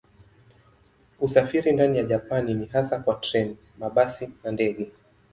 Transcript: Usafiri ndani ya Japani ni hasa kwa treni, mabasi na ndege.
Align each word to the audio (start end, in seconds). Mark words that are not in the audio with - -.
Usafiri 1.19 1.73
ndani 1.73 1.97
ya 1.97 2.03
Japani 2.03 2.53
ni 2.53 2.65
hasa 2.65 2.99
kwa 2.99 3.15
treni, 3.15 3.57
mabasi 3.77 4.29
na 4.43 4.51
ndege. 4.51 4.91